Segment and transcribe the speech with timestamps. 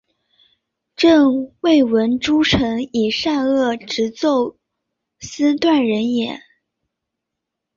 [0.95, 4.57] 朕未闻诸臣以善恶直奏
[5.19, 6.39] 斯断人也！